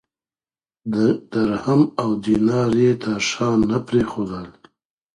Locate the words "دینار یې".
2.23-2.91